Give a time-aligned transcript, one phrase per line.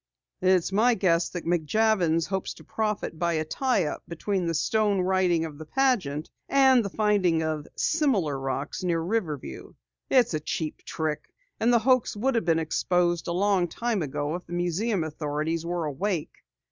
[0.41, 5.01] "It's my guess that McJavins hopes to profit by a tie up between the stone
[5.01, 9.75] writing of the pageant and the finding of similar rocks near Riverview.
[10.09, 14.33] It's a cheap trick, and the hoax would have been exposed a long time ago
[14.33, 16.31] if museum authorities were awake!"